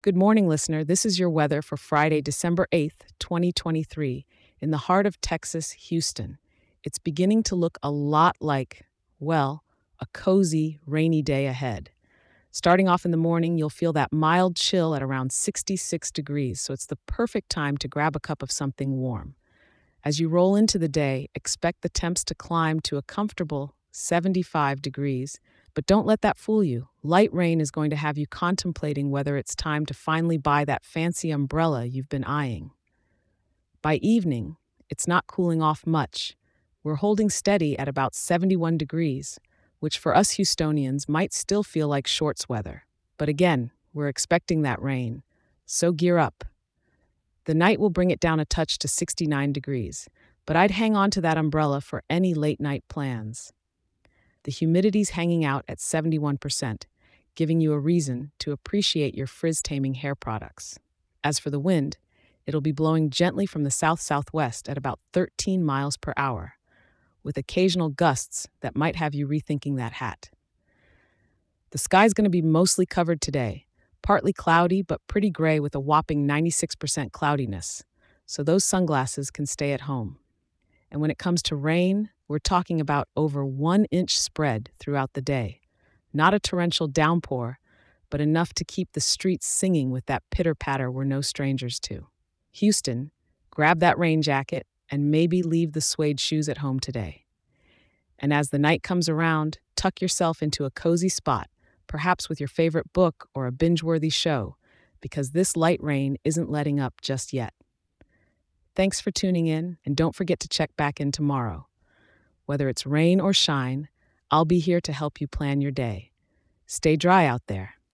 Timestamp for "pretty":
75.08-75.28